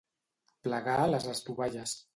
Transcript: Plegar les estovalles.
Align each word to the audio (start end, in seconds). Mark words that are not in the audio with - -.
Plegar 0.69 0.97
les 1.13 1.31
estovalles. 1.37 1.99